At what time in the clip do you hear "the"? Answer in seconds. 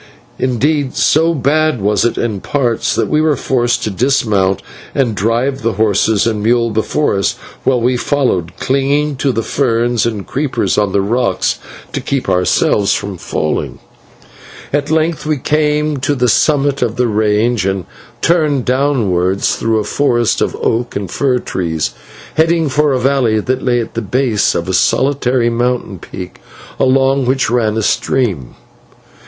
5.61-5.73, 9.31-9.43, 10.91-11.03, 16.15-16.27, 16.95-17.05, 23.93-24.01